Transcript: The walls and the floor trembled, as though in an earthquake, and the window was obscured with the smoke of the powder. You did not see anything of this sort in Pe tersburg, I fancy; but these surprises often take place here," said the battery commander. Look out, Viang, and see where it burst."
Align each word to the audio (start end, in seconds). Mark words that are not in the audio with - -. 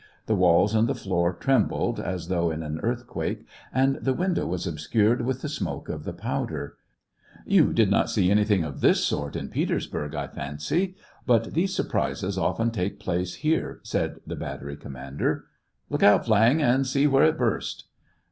The 0.25 0.33
walls 0.35 0.73
and 0.73 0.87
the 0.89 0.95
floor 0.95 1.31
trembled, 1.31 1.99
as 1.99 2.27
though 2.27 2.49
in 2.49 2.63
an 2.63 2.79
earthquake, 2.81 3.45
and 3.71 3.97
the 3.97 4.15
window 4.15 4.47
was 4.47 4.65
obscured 4.65 5.21
with 5.21 5.43
the 5.43 5.47
smoke 5.47 5.89
of 5.89 6.05
the 6.05 6.11
powder. 6.11 6.75
You 7.45 7.71
did 7.71 7.91
not 7.91 8.09
see 8.09 8.31
anything 8.31 8.63
of 8.63 8.81
this 8.81 9.05
sort 9.05 9.35
in 9.35 9.49
Pe 9.49 9.63
tersburg, 9.67 10.15
I 10.15 10.25
fancy; 10.25 10.95
but 11.27 11.53
these 11.53 11.75
surprises 11.75 12.35
often 12.35 12.71
take 12.71 12.99
place 12.99 13.35
here," 13.45 13.79
said 13.83 14.15
the 14.25 14.35
battery 14.35 14.75
commander. 14.75 15.45
Look 15.87 16.01
out, 16.01 16.25
Viang, 16.25 16.63
and 16.63 16.87
see 16.87 17.05
where 17.05 17.25
it 17.25 17.37
burst." 17.37 17.83